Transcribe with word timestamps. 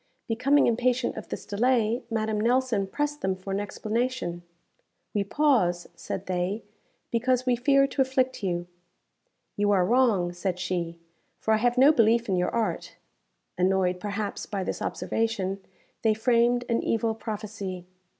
Becoming 0.27 0.65
impatient 0.65 1.15
of 1.15 1.29
this 1.29 1.45
delay, 1.45 2.01
Madame 2.09 2.41
Nelson 2.41 2.87
pressed 2.87 3.21
them 3.21 3.35
for 3.35 3.53
an 3.53 3.59
explanation. 3.59 4.41
"We 5.13 5.23
pause," 5.23 5.87
said 5.93 6.25
they, 6.25 6.63
"because 7.11 7.45
we 7.45 7.55
fear 7.55 7.85
to 7.85 8.01
afflict 8.01 8.41
you." 8.43 8.65
"You 9.57 9.69
are 9.69 9.85
wrong," 9.85 10.33
said 10.33 10.57
she, 10.57 10.97
"for 11.37 11.53
I 11.53 11.57
have 11.57 11.77
no 11.77 11.91
belief 11.91 12.27
in 12.27 12.35
your 12.35 12.49
art." 12.49 12.95
Annoyed, 13.59 13.99
perhaps, 13.99 14.47
by 14.47 14.63
this 14.63 14.81
observation, 14.81 15.63
they 16.01 16.15
framed 16.15 16.65
an 16.67 16.81
evil 16.81 17.13
prophecy. 17.13 17.85